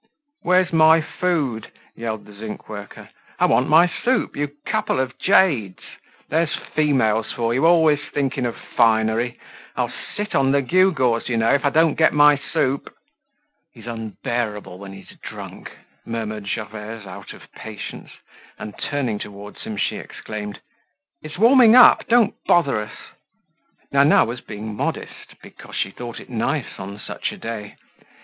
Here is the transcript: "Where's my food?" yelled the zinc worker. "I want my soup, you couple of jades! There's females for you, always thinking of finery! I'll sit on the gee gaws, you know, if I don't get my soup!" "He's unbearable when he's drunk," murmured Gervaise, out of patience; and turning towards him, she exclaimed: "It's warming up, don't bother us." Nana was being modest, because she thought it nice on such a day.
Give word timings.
"Where's 0.41 0.73
my 0.73 0.99
food?" 0.99 1.71
yelled 1.95 2.25
the 2.25 2.33
zinc 2.33 2.67
worker. 2.69 3.09
"I 3.39 3.45
want 3.45 3.69
my 3.69 3.85
soup, 3.85 4.35
you 4.35 4.49
couple 4.65 4.99
of 4.99 5.15
jades! 5.19 5.83
There's 6.27 6.55
females 6.75 7.31
for 7.33 7.53
you, 7.53 7.67
always 7.67 7.99
thinking 8.11 8.47
of 8.47 8.55
finery! 8.57 9.39
I'll 9.75 9.93
sit 10.17 10.33
on 10.33 10.53
the 10.53 10.63
gee 10.63 10.89
gaws, 10.89 11.29
you 11.29 11.37
know, 11.37 11.53
if 11.53 11.63
I 11.65 11.69
don't 11.69 11.93
get 11.93 12.13
my 12.13 12.35
soup!" 12.35 12.91
"He's 13.75 13.85
unbearable 13.85 14.79
when 14.79 14.91
he's 14.91 15.15
drunk," 15.21 15.71
murmured 16.03 16.47
Gervaise, 16.47 17.05
out 17.05 17.31
of 17.33 17.51
patience; 17.53 18.09
and 18.57 18.75
turning 18.79 19.19
towards 19.19 19.61
him, 19.61 19.77
she 19.77 19.97
exclaimed: 19.97 20.61
"It's 21.21 21.37
warming 21.37 21.75
up, 21.75 22.07
don't 22.07 22.33
bother 22.47 22.81
us." 22.81 22.97
Nana 23.91 24.25
was 24.25 24.41
being 24.41 24.75
modest, 24.75 25.39
because 25.43 25.75
she 25.75 25.91
thought 25.91 26.19
it 26.19 26.27
nice 26.27 26.79
on 26.79 26.97
such 26.97 27.31
a 27.31 27.37
day. 27.37 27.75